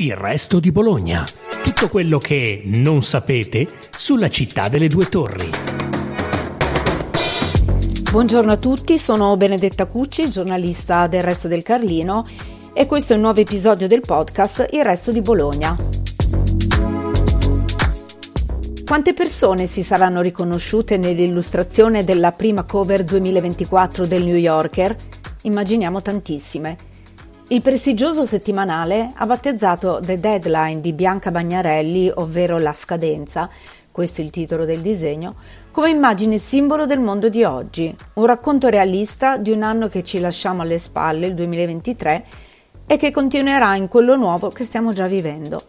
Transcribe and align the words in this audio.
Il 0.00 0.14
resto 0.14 0.60
di 0.60 0.70
Bologna. 0.70 1.26
Tutto 1.60 1.88
quello 1.88 2.18
che 2.18 2.62
non 2.66 3.02
sapete 3.02 3.66
sulla 3.90 4.28
città 4.28 4.68
delle 4.68 4.86
due 4.86 5.06
torri. 5.06 5.50
Buongiorno 8.08 8.52
a 8.52 8.56
tutti, 8.58 8.96
sono 8.96 9.36
Benedetta 9.36 9.86
Cucci, 9.86 10.30
giornalista 10.30 11.08
del 11.08 11.24
Resto 11.24 11.48
del 11.48 11.64
Carlino 11.64 12.24
e 12.72 12.86
questo 12.86 13.12
è 13.12 13.16
un 13.16 13.22
nuovo 13.22 13.40
episodio 13.40 13.88
del 13.88 14.02
podcast 14.02 14.68
Il 14.70 14.84
Resto 14.84 15.10
di 15.10 15.20
Bologna. 15.20 15.76
Quante 18.86 19.14
persone 19.14 19.66
si 19.66 19.82
saranno 19.82 20.20
riconosciute 20.20 20.96
nell'illustrazione 20.96 22.04
della 22.04 22.30
prima 22.30 22.62
cover 22.62 23.02
2024 23.02 24.06
del 24.06 24.22
New 24.22 24.36
Yorker? 24.36 24.94
Immaginiamo 25.42 26.00
tantissime. 26.00 26.87
Il 27.50 27.62
prestigioso 27.62 28.24
settimanale 28.24 29.10
ha 29.14 29.24
battezzato 29.24 30.00
The 30.04 30.20
Deadline 30.20 30.82
di 30.82 30.92
Bianca 30.92 31.30
Bagnarelli, 31.30 32.12
ovvero 32.16 32.58
La 32.58 32.74
scadenza, 32.74 33.48
questo 33.90 34.20
è 34.20 34.24
il 34.24 34.28
titolo 34.28 34.66
del 34.66 34.82
disegno, 34.82 35.34
come 35.70 35.88
immagine 35.88 36.36
simbolo 36.36 36.84
del 36.84 37.00
mondo 37.00 37.30
di 37.30 37.44
oggi, 37.44 37.96
un 38.14 38.26
racconto 38.26 38.68
realista 38.68 39.38
di 39.38 39.50
un 39.50 39.62
anno 39.62 39.88
che 39.88 40.04
ci 40.04 40.20
lasciamo 40.20 40.60
alle 40.60 40.76
spalle, 40.76 41.24
il 41.24 41.34
2023, 41.34 42.26
e 42.86 42.96
che 42.98 43.10
continuerà 43.10 43.76
in 43.76 43.88
quello 43.88 44.14
nuovo 44.14 44.50
che 44.50 44.64
stiamo 44.64 44.92
già 44.92 45.06
vivendo. 45.06 45.62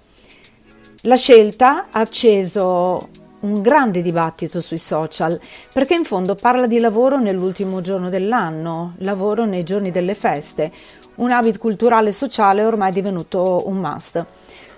La 1.04 1.16
scelta 1.16 1.88
ha 1.92 2.00
acceso 2.02 3.08
un 3.42 3.62
grande 3.62 4.02
dibattito 4.02 4.60
sui 4.60 4.78
social, 4.78 5.40
perché 5.72 5.94
in 5.94 6.04
fondo 6.04 6.36
parla 6.36 6.68
di 6.68 6.80
lavoro 6.80 7.20
nell'ultimo 7.20 7.80
giorno 7.82 8.10
dell'anno, 8.10 8.96
lavoro 8.98 9.46
nei 9.46 9.64
giorni 9.64 9.92
delle 9.92 10.16
feste, 10.16 10.72
un 11.20 11.32
habit 11.32 11.58
culturale 11.58 12.10
e 12.10 12.14
sociale 12.14 12.64
ormai 12.64 12.92
divenuto 12.92 13.68
un 13.68 13.78
must. 13.78 14.26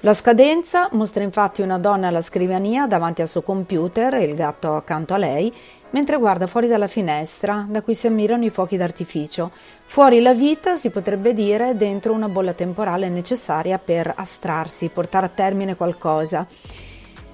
La 0.03 0.13
scadenza 0.15 0.89
mostra 0.93 1.21
infatti 1.21 1.61
una 1.61 1.77
donna 1.77 2.07
alla 2.07 2.21
scrivania 2.21 2.87
davanti 2.87 3.21
al 3.21 3.27
suo 3.27 3.43
computer 3.43 4.15
e 4.15 4.23
il 4.23 4.33
gatto 4.33 4.73
accanto 4.75 5.13
a 5.13 5.17
lei, 5.17 5.53
mentre 5.91 6.17
guarda 6.17 6.47
fuori 6.47 6.67
dalla 6.67 6.87
finestra 6.87 7.67
da 7.69 7.83
cui 7.83 7.93
si 7.93 8.07
ammirano 8.07 8.43
i 8.43 8.49
fuochi 8.49 8.77
d'artificio. 8.77 9.51
Fuori 9.85 10.19
la 10.21 10.33
vita, 10.33 10.77
si 10.77 10.89
potrebbe 10.89 11.33
dire, 11.33 11.75
dentro 11.75 12.13
una 12.13 12.29
bolla 12.29 12.53
temporale 12.53 13.09
necessaria 13.09 13.77
per 13.77 14.11
astrarsi, 14.15 14.89
portare 14.89 15.27
a 15.27 15.31
termine 15.31 15.75
qualcosa. 15.75 16.47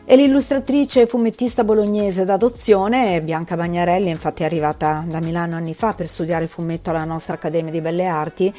E 0.10 0.16
l'illustratrice 0.16 1.06
fumettista 1.06 1.64
bolognese 1.64 2.26
d'adozione, 2.26 3.22
Bianca 3.22 3.56
Bagnarelli, 3.56 4.10
infatti 4.10 4.44
è 4.44 4.46
arrivata 4.46 5.06
da 5.08 5.20
Milano 5.20 5.56
anni 5.56 5.74
fa 5.74 5.94
per 5.94 6.08
studiare 6.08 6.48
fumetto 6.48 6.90
alla 6.90 7.06
nostra 7.06 7.36
Accademia 7.36 7.72
di 7.72 7.82
Belle 7.82 8.06
Arti 8.06 8.54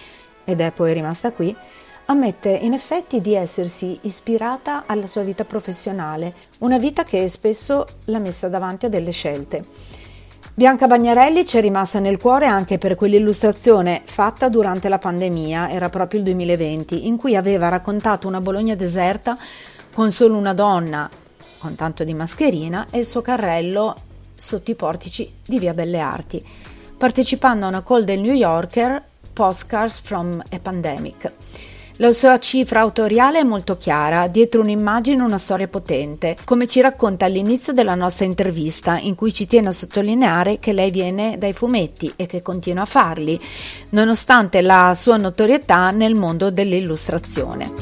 ed 0.48 0.62
è 0.62 0.72
poi 0.72 0.94
rimasta 0.94 1.30
qui, 1.32 1.54
ammette 2.06 2.48
in 2.48 2.72
effetti 2.72 3.20
di 3.20 3.34
essersi 3.34 3.98
ispirata 4.02 4.84
alla 4.86 5.06
sua 5.06 5.20
vita 5.20 5.44
professionale, 5.44 6.32
una 6.60 6.78
vita 6.78 7.04
che 7.04 7.28
spesso 7.28 7.86
l'ha 8.06 8.18
messa 8.18 8.48
davanti 8.48 8.86
a 8.86 8.88
delle 8.88 9.10
scelte. 9.10 9.62
Bianca 10.54 10.86
Bagnarelli 10.86 11.44
ci 11.44 11.58
è 11.58 11.60
rimasta 11.60 11.98
nel 11.98 12.16
cuore 12.16 12.46
anche 12.46 12.78
per 12.78 12.94
quell'illustrazione 12.94 14.00
fatta 14.06 14.48
durante 14.48 14.88
la 14.88 14.96
pandemia, 14.96 15.70
era 15.70 15.91
proprio 15.91 16.20
il 16.20 16.24
2020, 16.24 17.06
in 17.06 17.19
cui 17.19 17.36
aveva 17.36 17.69
raccontato 17.69 18.26
una 18.26 18.41
Bologna 18.41 18.74
deserta 18.74 19.36
con 19.92 20.10
solo 20.10 20.38
una 20.38 20.54
donna, 20.54 21.10
con 21.58 21.74
tanto 21.74 22.04
di 22.04 22.14
mascherina, 22.14 22.86
e 22.91 23.00
il 23.00 23.06
suo 23.06 23.20
carrello 23.20 23.94
sotto 24.34 24.70
i 24.70 24.74
portici 24.74 25.30
di 25.44 25.58
Via 25.58 25.74
Belle 25.74 25.98
Arti, 25.98 26.42
partecipando 26.96 27.66
a 27.66 27.69
una 27.69 27.82
call 27.82 28.04
del 28.04 28.20
New 28.20 28.32
Yorker 28.32 29.07
Postcards 29.39 30.00
from 30.00 30.42
a 30.50 30.58
Pandemic. 30.58 31.33
La 31.98 32.11
sua 32.11 32.41
cifra 32.41 32.81
autoriale 32.81 33.39
è 33.39 33.44
molto 33.44 33.77
chiara, 33.77 34.27
dietro 34.27 34.62
un'immagine 34.62 35.22
una 35.22 35.39
storia 35.39 35.69
potente, 35.69 36.36
come 36.44 36.67
ci 36.67 36.81
racconta 36.81 37.27
all'inizio 37.27 37.72
della 37.72 37.94
nostra 37.94 38.25
intervista, 38.25 38.98
in 38.98 39.14
cui 39.14 39.33
ci 39.33 39.47
tiene 39.47 39.69
a 39.69 39.70
sottolineare 39.70 40.59
che 40.59 40.72
lei 40.72 40.91
viene 40.91 41.39
dai 41.39 41.53
fumetti 41.53 42.12
e 42.16 42.27
che 42.27 42.43
continua 42.43 42.82
a 42.82 42.87
farli, 42.87 43.41
nonostante 43.91 44.60
la 44.60 44.93
sua 44.97 45.16
notorietà 45.16 45.93
nel 45.93 46.16
mondo 46.16 46.50
dell'illustrazione. 46.50 47.72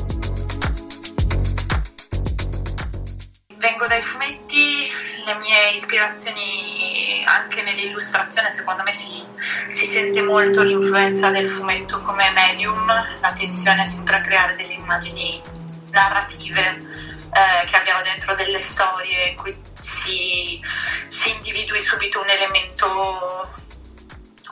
Vengo 3.57 3.87
dai 3.87 4.03
fumetti, 4.03 4.91
le 5.25 5.35
mie 5.37 5.73
ispirazioni 5.75 7.25
anche 7.25 7.63
nell'illustrazione 7.63 8.53
secondo 8.53 8.83
me 8.83 8.93
si 8.93 9.25
si 9.77 9.87
sente 9.87 10.23
molto 10.23 10.63
l'influenza 10.63 11.29
del 11.29 11.51
fumetto 11.51 12.01
come 12.01 12.31
medium, 12.31 12.87
la 12.87 13.33
tensione 13.35 13.85
sempre 13.85 14.17
a 14.17 14.21
creare 14.23 14.57
delle 14.57 14.73
immagini 14.73 15.43
narrative 15.91 16.79
eh, 17.31 17.67
che 17.67 17.77
abbiano 17.77 18.01
dentro 18.03 18.33
delle 18.35 18.63
storie 18.63 19.29
in 19.29 19.37
cui 19.37 19.55
si, 19.75 20.59
si 21.09 21.31
individui 21.31 21.79
subito 21.79 22.23
un 22.23 22.29
elemento 22.31 23.51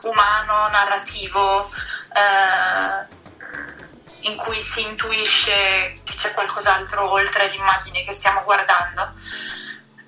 umano, 0.03 0.69
narrativo, 0.69 1.71
eh, 2.13 3.07
in 4.29 4.35
cui 4.35 4.61
si 4.61 4.81
intuisce 4.83 6.01
che 6.03 6.13
c'è 6.15 6.33
qualcos'altro 6.33 7.09
oltre 7.09 7.47
l'immagine 7.49 8.03
che 8.03 8.13
stiamo 8.13 8.43
guardando. 8.43 9.13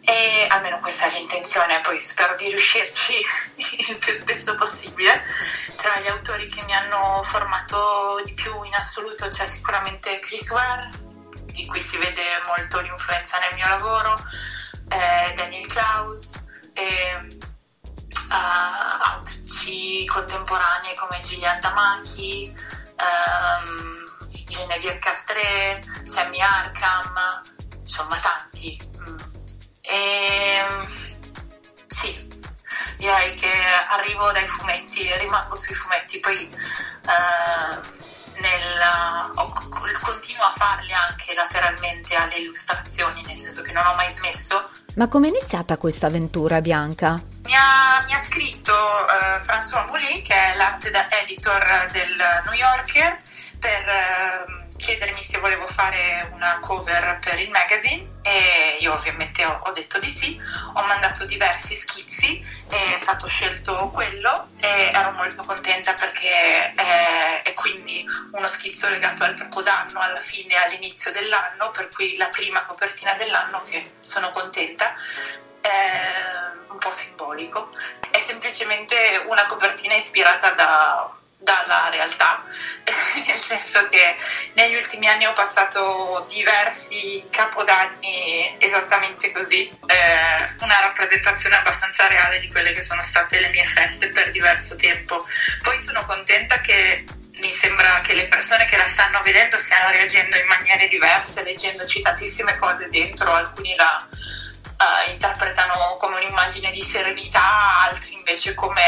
E 0.09 0.47
almeno 0.47 0.79
questa 0.79 1.07
è 1.07 1.11
l'intenzione, 1.11 1.81
poi 1.81 1.99
spero 1.99 2.33
di 2.35 2.47
riuscirci 2.47 3.19
il 3.91 3.97
più 3.97 4.13
spesso 4.13 4.55
possibile. 4.55 5.21
Tra 5.75 5.99
gli 5.99 6.07
autori 6.07 6.47
che 6.47 6.63
mi 6.63 6.73
hanno 6.73 7.21
formato 7.23 8.21
di 8.23 8.33
più 8.33 8.63
in 8.63 8.73
assoluto 8.73 9.27
c'è 9.27 9.45
sicuramente 9.45 10.19
Chris 10.19 10.49
Ware, 10.49 10.89
di 11.47 11.65
cui 11.65 11.81
si 11.81 11.97
vede 11.97 12.23
molto 12.45 12.79
l'influenza 12.79 13.37
nel 13.39 13.55
mio 13.55 13.67
lavoro, 13.67 14.17
eh, 14.87 15.33
Daniel 15.33 15.67
Klaus, 15.67 16.41
e 16.71 17.27
uh, 18.29 19.11
autrici 19.11 20.05
contemporanee 20.05 20.95
come 20.95 21.19
Gillian 21.21 21.59
Damaki, 21.59 22.55
um, 22.95 24.05
Genevieve 24.47 24.99
Castré, 24.99 25.83
Sammy 26.03 26.39
Arkham, 26.39 27.41
insomma 27.83 28.17
tanti. 28.19 28.79
Mm 29.01 29.36
e, 29.87 30.57
ehm, 30.57 30.87
sì, 31.87 32.27
direi 32.97 33.33
che 33.35 33.51
arrivo 33.89 34.31
dai 34.31 34.47
fumetti, 34.47 35.09
rimango 35.17 35.55
sui 35.55 35.73
fumetti, 35.73 36.19
poi 36.19 36.47
eh, 36.47 38.05
nel, 38.41 38.81
ho, 39.35 39.51
continuo 40.01 40.45
a 40.45 40.53
farli 40.57 40.91
anche 40.91 41.33
lateralmente 41.33 42.15
alle 42.15 42.35
illustrazioni, 42.35 43.23
nel 43.25 43.37
senso 43.37 43.61
che 43.61 43.71
non 43.71 43.85
ho 43.85 43.95
mai 43.95 44.11
smesso. 44.11 44.69
Ma 44.95 45.07
come 45.07 45.27
è 45.27 45.29
iniziata 45.29 45.77
questa 45.77 46.07
avventura, 46.07 46.59
Bianca? 46.59 47.21
Mi 47.43 47.55
ha, 47.55 48.03
mi 48.05 48.13
ha 48.13 48.23
scritto 48.23 48.73
uh, 48.73 49.43
François 49.43 49.85
Moulet, 49.87 50.23
che 50.23 50.33
è 50.33 50.55
l'art 50.57 50.85
editor 51.21 51.87
del 51.91 52.15
New 52.45 52.53
Yorker, 52.53 53.21
per... 53.59 53.85
Uh, 53.85 54.65
chiedermi 54.87 55.21
se 55.21 55.39
volevo 55.39 55.67
fare 55.67 56.29
una 56.31 56.59
cover 56.61 57.19
per 57.19 57.37
il 57.39 57.49
magazine 57.49 58.19
e 58.21 58.77
io 58.79 58.93
ovviamente 58.93 59.43
ho, 59.43 59.59
ho, 59.65 59.71
detto 59.73 59.99
di 59.99 60.07
sì, 60.07 60.39
ho 60.75 60.85
mandato 60.85 61.25
diversi 61.25 61.75
schizzi 61.75 62.41
è 62.69 62.97
stato 62.97 63.27
scelto 63.27 63.89
quello 63.89 64.51
e 64.61 64.91
ero 64.93 65.11
molto 65.11 65.43
contenta 65.43 65.93
perché 65.93 66.73
è, 66.73 67.41
è 67.43 67.53
quindi 67.53 68.05
uno 68.31 68.47
schizzo 68.47 68.87
legato 68.87 69.25
al 69.25 69.33
capodanno 69.33 69.99
alla 69.99 70.21
fine 70.21 70.53
e 70.53 70.57
all'inizio 70.57 71.11
dell'anno, 71.11 71.69
per 71.71 71.89
cui 71.89 72.15
la 72.15 72.29
prima 72.29 72.63
copertina 72.63 73.13
dell'anno 73.15 73.61
che 73.63 73.95
sono 73.99 74.31
contenta 74.31 74.95
è 75.59 76.69
un 76.69 76.77
po' 76.77 76.91
simbolico, 76.91 77.71
è 78.09 78.19
semplicemente 78.19 79.25
una 79.27 79.45
copertina 79.47 79.95
ispirata 79.95 80.51
da 80.51 81.16
dalla 81.47 81.87
realtà, 81.89 82.43
nel 83.25 83.39
senso 83.39 83.87
che 83.87 84.17
negli 84.53 84.75
ultimi 84.75 85.07
anni 85.07 85.25
ho 85.25 85.31
passato 85.31 86.25
diversi 86.27 87.25
capodanni 87.31 88.57
esattamente 88.59 89.31
così, 89.31 89.69
eh, 89.85 90.55
una 90.59 90.81
rappresentazione 90.81 91.55
abbastanza 91.55 92.07
reale 92.07 92.41
di 92.41 92.51
quelle 92.51 92.73
che 92.73 92.81
sono 92.81 93.01
state 93.01 93.39
le 93.39 93.49
mie 93.49 93.65
feste 93.65 94.09
per 94.09 94.31
diverso 94.31 94.75
tempo. 94.75 95.25
Poi 95.63 95.81
sono 95.81 96.05
contenta 96.05 96.59
che 96.59 97.05
mi 97.39 97.51
sembra 97.51 98.01
che 98.01 98.13
le 98.13 98.27
persone 98.27 98.65
che 98.65 98.75
la 98.75 98.87
stanno 98.87 99.21
vedendo 99.21 99.57
stiano 99.57 99.89
reagendo 99.89 100.35
in 100.35 100.47
maniere 100.47 100.89
diverse, 100.89 101.43
leggendoci 101.43 102.01
tantissime 102.01 102.57
cose 102.57 102.89
dentro, 102.89 103.31
alcuni 103.31 103.73
la 103.75 104.05
uh, 104.11 105.11
interpretano 105.11 105.95
come 105.97 106.17
un'immagine 106.17 106.71
di 106.71 106.81
serenità, 106.81 107.83
altri 107.83 108.15
invece 108.15 108.53
come 108.53 108.83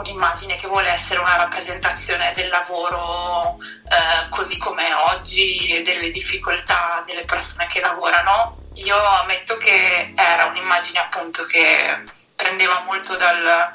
un'immagine 0.00 0.56
che 0.56 0.66
vuole 0.66 0.88
essere 0.88 1.20
una 1.20 1.36
rappresentazione 1.36 2.32
del 2.34 2.48
lavoro 2.48 3.58
eh, 3.60 4.28
così 4.30 4.58
come 4.58 4.92
oggi 5.12 5.68
e 5.68 5.82
delle 5.82 6.10
difficoltà 6.10 7.02
delle 7.06 7.24
persone 7.24 7.66
che 7.66 7.80
lavorano. 7.80 8.58
Io 8.74 8.96
ammetto 8.96 9.56
che 9.58 10.12
era 10.16 10.46
un'immagine 10.46 10.98
appunto 10.98 11.44
che 11.44 12.02
prendeva 12.34 12.82
molto 12.86 13.16
dal, 13.16 13.74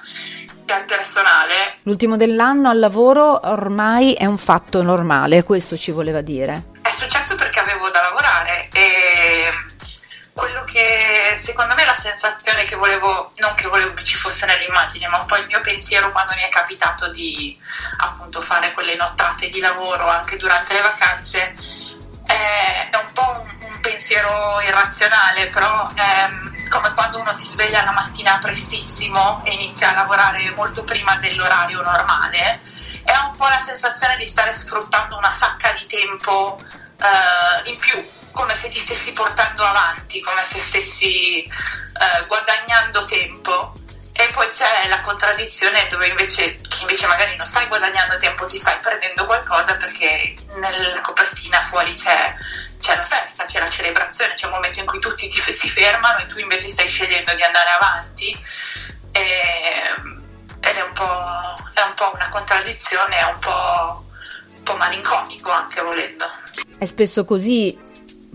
dal 0.63 0.86
personale. 0.86 1.77
L'ultimo 1.83 2.18
dell'anno 2.18 2.69
al 2.69 2.80
lavoro 2.80 3.39
ormai 3.48 4.13
è 4.13 4.25
un 4.25 4.38
fatto 4.38 4.81
normale, 4.81 5.44
questo 5.44 5.78
ci 5.78 5.92
voleva 5.92 6.21
dire. 6.21 6.71
È 6.81 6.89
successo 6.89 7.36
perché 7.36 7.60
avevo 7.60 7.89
da 7.89 8.01
lavorare 8.01 8.69
e 8.74 9.64
quello 10.35 10.65
che 10.65 11.35
secondo 11.37 11.75
me 11.75 11.85
la 11.85 11.95
sensazione 11.95 12.65
che 12.65 12.75
volevo, 12.75 13.31
non 13.37 13.55
che 13.55 13.69
volevo 13.69 13.93
che 13.93 14.03
ci 14.03 14.17
fosse 14.17 14.45
nell'immagine, 14.45 15.07
ma 15.07 15.21
un 15.21 15.25
po' 15.25 15.37
il 15.37 15.45
mio 15.45 15.61
pensiero 15.61 16.11
quando 16.11 16.33
mi 16.33 16.41
è 16.41 16.49
capitato 16.49 17.09
di 17.09 17.57
appunto 17.99 18.41
fare 18.41 18.73
quelle 18.73 18.97
nottate 18.97 19.47
di 19.47 19.61
lavoro 19.61 20.09
anche 20.09 20.35
durante 20.35 20.73
le 20.73 20.81
vacanze, 20.81 21.55
è, 22.25 22.89
è 22.91 22.97
un 22.97 23.13
po' 23.13 23.45
un, 23.45 23.57
un, 23.61 23.79
pensiero 23.79 24.59
irrazionale, 24.59 25.47
però 25.47 25.87
è 25.93 26.29
come 26.69 26.93
quando 26.95 27.19
uno 27.19 27.31
si 27.31 27.45
sveglia 27.45 27.85
la 27.85 27.91
mattina 27.91 28.37
prestissimo 28.37 29.41
e 29.45 29.53
inizia 29.53 29.91
a 29.91 29.95
lavorare 29.95 30.51
molto 30.51 30.83
prima 30.83 31.15
dell'orario 31.15 31.81
normale, 31.81 32.59
è 33.05 33.15
un 33.25 33.37
po' 33.37 33.47
la 33.47 33.61
sensazione 33.61 34.17
di 34.17 34.25
stare 34.25 34.53
sfruttando 34.53 35.15
una 35.15 35.31
sacca 35.31 35.71
di 35.71 35.85
tempo 35.85 36.59
uh, 36.59 37.69
in 37.69 37.77
più 37.77 38.23
come 38.35 38.53
se 38.53 38.67
ti 38.67 38.77
stessi 38.77 39.13
portando 39.13 39.63
avanti, 39.63 40.19
come 40.19 40.43
se 40.43 40.59
stessi 40.59 41.41
eh, 41.41 42.25
guadagnando 42.27 43.05
tempo. 43.05 43.73
E 44.11 44.29
poi 44.31 44.47
c'è 44.49 44.87
la 44.87 45.01
contraddizione 45.01 45.87
dove 45.87 46.07
invece 46.07 46.55
chi 46.55 46.81
invece 46.81 47.07
magari 47.07 47.35
non 47.35 47.45
stai 47.45 47.67
guadagnando 47.67 48.15
tempo 48.15 48.45
ti 48.45 48.57
stai 48.57 48.79
prendendo 48.79 49.25
qualcosa 49.25 49.75
perché 49.75 50.35
nella 50.55 51.01
copertina 51.01 51.61
fuori 51.63 51.93
c'è, 51.95 52.33
c'è 52.79 52.95
la 52.95 53.03
festa, 53.03 53.43
c'è 53.43 53.59
la 53.59 53.69
celebrazione, 53.69 54.33
c'è 54.33 54.45
un 54.45 54.53
momento 54.53 54.79
in 54.79 54.85
cui 54.85 54.99
tutti 54.99 55.27
ti, 55.27 55.37
si 55.37 55.69
fermano 55.69 56.19
e 56.19 56.27
tu 56.27 56.39
invece 56.39 56.69
stai 56.69 56.87
scegliendo 56.87 57.33
di 57.35 57.43
andare 57.43 57.69
avanti. 57.69 58.45
E, 59.11 59.23
ed 60.59 60.75
è 60.75 60.81
un, 60.81 60.93
è 61.73 61.81
un, 61.81 61.93
po', 61.93 62.11
una 62.13 62.29
contraddizione, 62.29 63.17
è 63.17 63.23
un 63.23 63.39
po', 63.39 64.05
un 64.55 64.63
po' 64.63 64.75
malinconico 64.75 65.51
anche 65.51 65.81
volendo. 65.81 66.25
È 66.77 66.85
spesso 66.85 67.25
così 67.25 67.84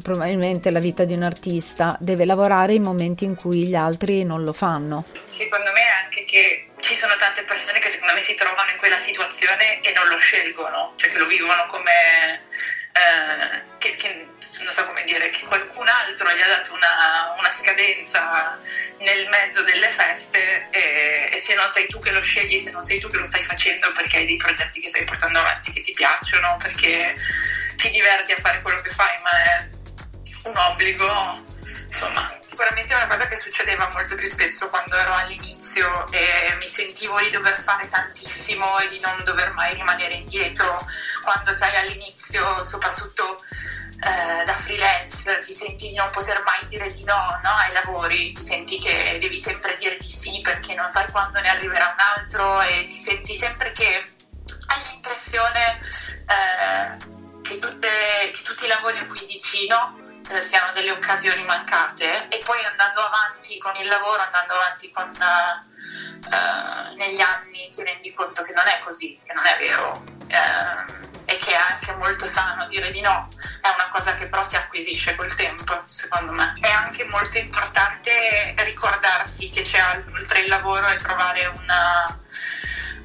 probabilmente 0.02 0.70
la 0.70 0.80
vita 0.80 1.04
di 1.04 1.14
un 1.14 1.22
artista 1.22 1.96
deve 2.00 2.24
lavorare 2.24 2.74
in 2.74 2.82
momenti 2.82 3.24
in 3.24 3.34
cui 3.34 3.66
gli 3.66 3.74
altri 3.74 4.24
non 4.24 4.44
lo 4.44 4.52
fanno. 4.52 5.04
Secondo 5.26 5.70
me 5.72 5.82
anche 6.02 6.24
che 6.24 6.70
ci 6.80 6.94
sono 6.94 7.16
tante 7.16 7.44
persone 7.44 7.78
che 7.78 7.88
secondo 7.88 8.14
me 8.14 8.20
si 8.20 8.34
trovano 8.34 8.70
in 8.70 8.78
quella 8.78 8.98
situazione 8.98 9.80
e 9.80 9.92
non 9.92 10.08
lo 10.08 10.18
scelgono, 10.18 10.94
cioè 10.96 11.10
che 11.10 11.18
lo 11.18 11.26
vivono 11.26 11.66
come 11.68 12.42
eh, 12.92 13.62
che, 13.78 13.94
che, 13.96 14.26
non 14.62 14.72
so 14.72 14.84
come 14.84 15.04
dire, 15.04 15.30
che 15.30 15.46
qualcun 15.46 15.86
altro 15.88 16.30
gli 16.32 16.40
ha 16.40 16.48
dato 16.48 16.74
una, 16.74 17.34
una 17.38 17.52
scadenza 17.52 18.58
nel 18.98 19.28
mezzo 19.28 19.62
delle 19.62 19.88
feste 19.88 20.68
e, 20.70 21.30
e, 21.32 21.40
se 21.40 21.54
non 21.54 21.68
sei 21.68 21.86
tu 21.86 22.00
che 22.00 22.10
lo 22.10 22.22
scegli, 22.22 22.60
se 22.60 22.70
non 22.70 22.82
sei 22.82 22.98
tu 22.98 23.08
che 23.08 23.18
lo 23.18 23.24
stai 23.24 23.44
facendo 23.44 23.92
perché 23.92 24.18
hai 24.18 24.26
dei 24.26 24.36
progetti 24.36 24.80
che 24.80 24.88
stai 24.88 25.04
portando 25.04 25.38
avanti 25.38 25.72
che 25.72 25.82
ti 25.82 25.92
piacciono, 25.92 26.56
perché 26.58 27.14
ti 27.76 27.90
diverti 27.90 28.32
a 28.32 28.40
fare 28.40 28.60
quello 28.60 28.80
che 28.82 28.90
fai, 28.90 29.16
ma 29.22 29.30
è 29.30 29.68
un 30.50 30.56
obbligo, 30.56 31.44
insomma, 31.86 32.30
sicuramente 32.44 32.92
è 32.92 32.96
una 32.96 33.06
cosa 33.06 33.26
che 33.28 33.36
succedeva 33.36 33.88
molto 33.92 34.16
più 34.16 34.26
spesso 34.26 34.68
quando 34.68 34.96
ero 34.96 35.14
all'inizio 35.14 36.10
e 36.10 36.56
mi 36.58 36.66
sentivo 36.66 37.18
di 37.20 37.30
dover 37.30 37.58
fare 37.58 37.88
tantissimo 37.88 38.78
e 38.80 38.88
di 38.88 39.00
non 39.00 39.22
dover 39.24 39.52
mai 39.52 39.74
rimanere 39.74 40.14
indietro. 40.14 40.84
Quando 41.22 41.52
sei 41.52 41.76
all'inizio, 41.76 42.62
soprattutto 42.62 43.42
eh, 44.02 44.44
da 44.44 44.56
freelance, 44.56 45.40
ti 45.40 45.54
senti 45.54 45.88
di 45.88 45.94
non 45.94 46.10
poter 46.10 46.42
mai 46.42 46.66
dire 46.68 46.92
di 46.92 47.04
no, 47.04 47.38
no, 47.42 47.50
ai 47.50 47.72
lavori, 47.72 48.32
ti 48.32 48.44
senti 48.44 48.78
che 48.78 49.18
devi 49.20 49.38
sempre 49.38 49.76
dire 49.78 49.96
di 49.98 50.10
sì 50.10 50.40
perché 50.42 50.74
non 50.74 50.90
sai 50.90 51.08
quando 51.10 51.40
ne 51.40 51.48
arriverà 51.48 51.94
un 51.96 52.18
altro 52.18 52.60
e 52.62 52.86
ti 52.88 53.00
senti 53.00 53.34
sempre 53.34 53.72
che 53.72 54.12
hai 54.66 54.90
l'impressione 54.90 55.80
eh, 56.26 56.96
che, 57.42 57.58
tutte, 57.58 57.88
che 58.32 58.42
tutti 58.42 58.64
i 58.64 58.68
lavori 58.68 58.98
in 58.98 59.06
cui 59.06 59.24
dici 59.26 59.66
no 59.68 60.08
eh, 60.30 60.42
siano 60.42 60.72
delle 60.72 60.92
occasioni 60.92 61.42
mancate 61.44 62.28
e 62.28 62.40
poi 62.44 62.64
andando 62.64 63.00
avanti 63.00 63.58
con 63.58 63.74
il 63.76 63.88
lavoro, 63.88 64.22
andando 64.22 64.54
avanti 64.54 64.90
con, 64.92 65.10
uh, 65.10 66.94
negli 66.94 67.20
anni 67.20 67.68
ti 67.68 67.82
rendi 67.82 68.12
conto 68.14 68.42
che 68.42 68.52
non 68.52 68.66
è 68.66 68.80
così, 68.84 69.18
che 69.24 69.32
non 69.32 69.44
è 69.44 69.58
vero. 69.58 70.04
Uh, 70.30 71.08
e 71.30 71.36
che 71.36 71.52
è 71.52 71.56
anche 71.56 71.94
molto 71.94 72.26
sano 72.26 72.66
dire 72.66 72.90
di 72.90 73.00
no, 73.00 73.28
è 73.60 73.68
una 73.68 73.88
cosa 73.90 74.14
che 74.14 74.28
però 74.28 74.42
si 74.42 74.56
acquisisce 74.56 75.14
col 75.14 75.32
tempo 75.36 75.84
secondo 75.86 76.32
me. 76.32 76.54
È 76.60 76.68
anche 76.68 77.04
molto 77.04 77.38
importante 77.38 78.54
ricordarsi 78.64 79.48
che 79.50 79.62
c'è 79.62 79.80
oltre 80.12 80.40
il 80.40 80.48
lavoro 80.48 80.88
e 80.88 80.96
trovare 80.96 81.46
una, 81.46 82.20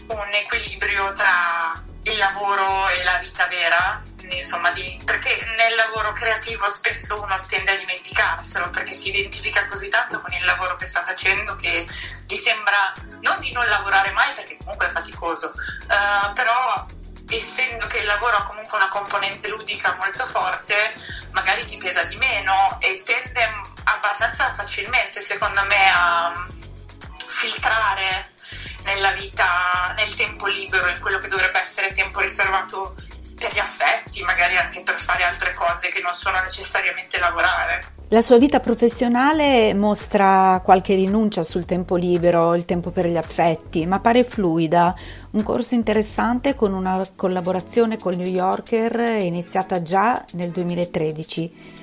un 0.07 0.30
equilibrio 0.31 1.12
tra 1.13 1.74
il 2.04 2.18
lavoro 2.18 2.89
e 2.89 3.04
la 3.04 3.18
vita 3.19 3.48
vera 3.48 4.01
insomma, 4.31 4.72
di, 4.72 5.00
perché 5.04 5.36
nel 5.57 5.75
lavoro 5.75 6.12
creativo 6.12 6.68
spesso 6.69 7.22
uno 7.22 7.39
tende 7.48 7.72
a 7.72 7.77
dimenticarselo 7.77 8.69
perché 8.69 8.94
si 8.94 9.10
identifica 9.10 9.68
così 9.68 9.89
tanto 9.89 10.22
con 10.22 10.33
il 10.33 10.44
lavoro 10.45 10.75
che 10.75 10.86
sta 10.86 11.04
facendo 11.04 11.56
che 11.56 11.88
gli 12.27 12.36
sembra 12.36 12.94
non 13.22 13.39
di 13.39 13.51
non 13.51 13.66
lavorare 13.68 14.12
mai 14.12 14.33
perché 14.33 14.57
comunque 14.57 14.88
è 14.88 14.92
faticoso, 14.92 15.54
uh, 15.56 16.33
però 16.33 16.86
essendo 17.30 17.88
che 17.88 18.00
il 18.00 18.06
lavoro 18.06 18.38
ha 18.38 18.45
comunque 18.45 18.77
una 18.77 18.89
componente 18.89 19.50
ludica 19.50 19.95
molto 20.00 20.25
forte, 20.25 20.75
magari 21.31 21.66
ti 21.66 21.78
pesa 21.78 22.04
di 22.04 22.16
meno 22.18 22.78
e 22.80 23.01
tende 23.04 23.50
abbastanza 23.86 24.54
facilmente, 24.54 25.21
secondo 25.21 25.63
me, 25.66 25.92
a 25.92 26.45
filtrare 27.28 28.31
nella 28.83 29.12
vita, 29.12 29.94
nel 29.95 30.13
tempo 30.16 30.45
libero, 30.48 30.88
in 30.88 31.00
quello 31.00 31.19
che 31.19 31.28
dovrebbe 31.28 31.60
essere 31.60 31.94
tempo 31.94 32.19
riservato 32.19 32.95
per 33.36 33.54
gli 33.54 33.60
affetti, 33.60 34.24
magari 34.24 34.56
anche 34.58 34.82
per 34.82 34.98
fare 34.98 35.24
altre 35.24 35.54
cose 35.54 35.90
che 35.90 36.02
non 36.02 36.14
sono 36.14 36.40
necessariamente 36.42 37.20
lavorare. 37.20 37.94
La 38.10 38.22
sua 38.22 38.38
vita 38.38 38.60
professionale 38.60 39.74
mostra 39.74 40.62
qualche 40.64 40.96
rinuncia 40.96 41.44
sul 41.44 41.66
tempo 41.66 41.96
libero, 41.96 42.54
il 42.54 42.64
tempo 42.64 42.92
per 42.92 43.08
gli 43.08 43.18
affetti, 43.18 43.86
ma 43.86 44.00
pare 44.00 44.24
fluida. 44.24 44.94
Un 45.32 45.44
corso 45.44 45.74
interessante 45.74 46.56
con 46.56 46.74
una 46.74 47.06
collaborazione 47.16 47.98
col 47.98 48.16
New 48.16 48.28
Yorker 48.28 49.22
iniziata 49.22 49.81
già 49.81 50.24
nel 50.34 50.52
2013. 50.52 51.74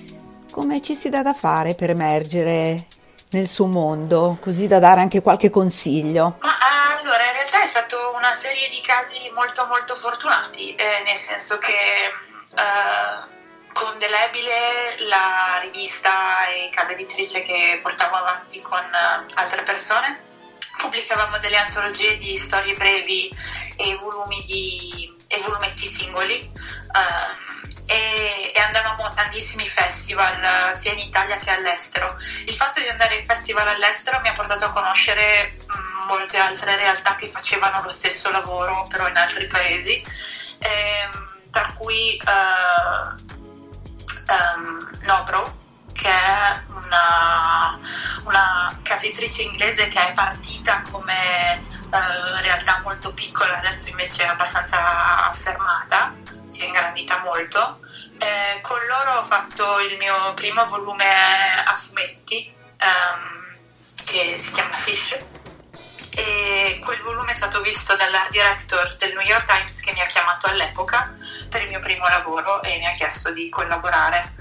Come 0.50 0.81
ci 0.81 0.94
si 0.94 1.08
dà 1.08 1.22
da 1.22 1.32
fare 1.32 1.75
per 1.75 1.90
emergere 1.90 2.87
nel 3.31 3.48
suo 3.48 3.66
mondo, 3.66 4.38
così 4.40 4.66
da 4.66 4.78
dare 4.78 5.00
anche 5.00 5.22
qualche 5.22 5.50
consiglio? 5.50 6.37
Ma 6.40 6.50
allora, 6.98 7.25
in 7.34 7.41
realtà 7.52 7.62
è 7.62 7.66
stata 7.69 8.08
una 8.08 8.34
serie 8.34 8.69
di 8.70 8.81
casi 8.81 9.31
molto 9.34 9.66
molto 9.66 9.94
fortunati, 9.94 10.75
eh, 10.75 11.02
nel 11.04 11.19
senso 11.19 11.58
che 11.58 11.72
eh, 11.75 13.31
con 13.72 13.99
Delebile, 13.99 14.96
la 15.06 15.58
rivista 15.60 16.46
e 16.46 16.70
casa 16.70 16.93
editrice 16.93 17.43
che 17.43 17.79
portavo 17.82 18.17
avanti 18.17 18.60
con 18.60 18.79
uh, 18.84 19.32
altre 19.34 19.62
persone, 19.62 20.20
pubblicavamo 20.76 21.38
delle 21.38 21.56
antologie 21.56 22.19
di 22.19 22.36
storie 22.36 22.74
brevi 22.74 23.34
e 23.76 23.94
volumi 23.96 24.44
di, 24.44 25.17
e 25.26 25.41
volumetti 25.41 25.86
singoli. 25.86 26.50
Um, 26.93 27.51
e, 27.86 28.53
e, 28.55 28.60
andavamo 28.60 29.05
a 29.05 29.10
tantissimi 29.10 29.67
festival 29.67 30.74
sia 30.74 30.93
in 30.93 31.01
Italia 31.01 31.36
che 31.36 31.51
all'estero. 31.51 32.17
Il 32.46 32.55
fatto 32.55 32.81
di 32.81 32.89
andare 32.89 33.17
in 33.17 33.27
festival 33.27 33.69
all'estero 33.69 34.20
mi 34.20 34.29
ha 34.29 34.32
portato 34.32 34.67
a 34.67 34.72
conoscere 34.72 35.56
mh, 35.67 36.06
molte 36.06 36.39
altre 36.39 36.77
realtà 36.77 37.17
che 37.17 37.29
facevano 37.29 37.82
lo 37.82 37.91
stesso 37.91 38.31
lavoro 38.31 38.86
però 38.89 39.08
in 39.08 39.17
altri 39.17 39.46
paesi, 39.46 40.03
ehm, 40.58 41.31
tra 41.51 41.74
cui 41.77 42.20
uh, 42.24 43.15
um, 44.32 44.91
Nobro 45.03 45.60
che 45.93 46.08
è 46.08 46.62
una, 46.69 47.79
una 48.24 48.81
casa 48.82 49.06
editrice 49.06 49.43
inglese 49.43 49.89
che 49.89 50.08
è 50.08 50.12
partita 50.15 50.82
come 50.91 51.62
uh, 51.84 52.41
realtà 52.41 52.81
molto 52.82 53.12
piccola, 53.15 53.58
adesso 53.58 53.89
invece 53.89 54.24
è 54.24 54.27
abbastanza 54.27 55.29
affermata, 55.29 56.12
si 56.52 56.62
è 56.62 56.66
ingrandita 56.66 57.20
molto. 57.20 57.80
Eh, 58.18 58.60
con 58.60 58.78
loro 58.86 59.18
ho 59.18 59.24
fatto 59.24 59.80
il 59.80 59.96
mio 59.96 60.34
primo 60.34 60.64
volume 60.66 61.04
a 61.64 61.74
fumetti 61.74 62.54
um, 62.80 63.56
che 64.04 64.36
si 64.38 64.52
chiama 64.52 64.74
Fish 64.74 65.18
e 66.14 66.78
quel 66.84 67.00
volume 67.00 67.32
è 67.32 67.34
stato 67.34 67.62
visto 67.62 67.96
dalla 67.96 68.26
director 68.30 68.96
del 68.96 69.14
New 69.14 69.26
York 69.26 69.46
Times 69.46 69.80
che 69.80 69.92
mi 69.92 70.02
ha 70.02 70.06
chiamato 70.06 70.46
all'epoca 70.46 71.16
per 71.48 71.62
il 71.62 71.68
mio 71.68 71.80
primo 71.80 72.06
lavoro 72.06 72.62
e 72.62 72.76
mi 72.76 72.86
ha 72.86 72.92
chiesto 72.92 73.32
di 73.32 73.48
collaborare 73.48 74.34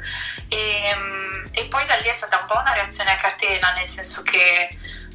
e, 0.49 0.93
um, 0.93 1.49
e 1.53 1.65
poi 1.65 1.85
da 1.85 1.95
lì 1.95 2.09
è 2.09 2.13
stata 2.13 2.39
un 2.39 2.45
po' 2.45 2.59
una 2.59 2.73
reazione 2.73 3.11
a 3.11 3.15
catena 3.15 3.71
nel 3.71 3.87
senso 3.87 4.21
che 4.21 4.67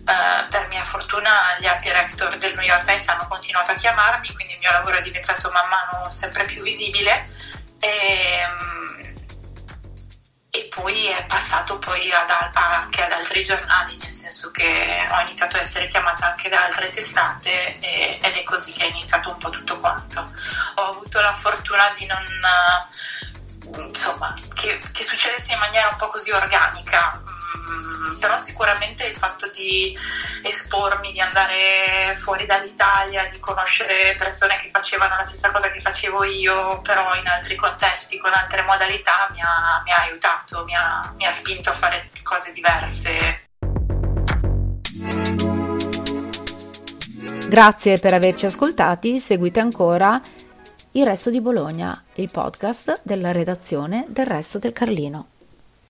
Uh, 0.07 0.47
per 0.49 0.69
mia 0.69 0.85
fortuna 0.85 1.57
gli 1.59 1.67
art 1.67 1.83
director 1.83 2.37
del 2.39 2.55
New 2.55 2.65
York 2.65 2.85
Times 2.85 3.09
hanno 3.09 3.27
continuato 3.27 3.73
a 3.73 3.75
chiamarmi, 3.75 4.33
quindi 4.35 4.53
il 4.53 4.61
mio 4.61 4.71
lavoro 4.71 4.99
è 4.99 5.03
diventato 5.03 5.51
man 5.51 5.69
mano 5.69 6.09
sempre 6.13 6.45
più 6.45 6.63
visibile 6.63 7.29
e, 7.81 8.47
um, 8.49 9.15
e 10.49 10.69
poi 10.73 11.07
è 11.07 11.27
passato 11.27 11.81
poi 11.81 12.13
ad, 12.13 12.31
anche 12.31 13.03
ad 13.03 13.11
altri 13.11 13.43
giornali, 13.43 13.97
nel 13.97 14.13
senso 14.13 14.53
che 14.53 15.09
ho 15.11 15.21
iniziato 15.23 15.57
a 15.57 15.61
essere 15.61 15.89
chiamata 15.89 16.31
anche 16.31 16.49
da 16.49 16.67
altre 16.67 16.89
testate 16.91 17.77
e, 17.81 18.21
ed 18.23 18.35
è 18.37 18.45
così 18.45 18.73
che 18.75 18.85
è 18.85 18.91
iniziato 18.91 19.31
un 19.31 19.39
po' 19.39 19.51
tutto 19.51 19.81
quanto. 19.81 20.21
Ho 20.77 20.89
avuto 20.91 21.21
la 21.21 21.35
fortuna 21.35 21.93
di 21.99 22.07
non 22.07 22.25
insomma, 23.89 24.33
che, 24.55 24.81
che 24.93 25.03
succedesse 25.03 25.53
in 25.53 25.59
maniera 25.59 25.89
un 25.89 25.97
po' 25.97 26.11
così 26.11 26.31
organica 26.31 27.21
però 28.19 28.39
sicuramente 28.39 29.07
il 29.07 29.15
fatto 29.15 29.49
di 29.51 29.97
espormi, 30.43 31.13
di 31.13 31.21
andare 31.21 32.17
fuori 32.17 32.47
dall'Italia, 32.47 33.29
di 33.31 33.39
conoscere 33.39 34.15
persone 34.17 34.57
che 34.57 34.71
facevano 34.71 35.17
la 35.17 35.25
stessa 35.25 35.51
cosa 35.51 35.69
che 35.69 35.81
facevo 35.81 36.25
io, 36.25 36.81
però 36.81 37.15
in 37.15 37.27
altri 37.27 37.57
contesti, 37.57 38.19
con 38.19 38.33
altre 38.33 38.63
modalità, 38.63 39.29
mi 39.33 39.41
ha, 39.41 39.83
mi 39.85 39.93
ha 39.93 40.03
aiutato, 40.03 40.65
mi 40.65 40.75
ha, 40.75 41.13
mi 41.17 41.27
ha 41.27 41.31
spinto 41.31 41.71
a 41.71 41.75
fare 41.75 42.11
cose 42.23 42.51
diverse. 42.53 43.45
Grazie 47.49 47.99
per 47.99 48.13
averci 48.13 48.47
ascoltati, 48.47 49.21
seguite 49.21 49.61
ancora 49.61 50.21
Il 50.93 51.07
Resto 51.07 51.31
di 51.31 51.41
Bologna, 51.41 52.03
il 52.15 52.29
podcast 52.29 53.03
della 53.05 53.31
redazione 53.31 54.05
del 54.09 54.27
Resto 54.27 54.59
del 54.59 54.73
Carlino. 54.73 55.29